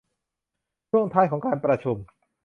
[0.89, 1.97] ช่วงท้ายของการประชุม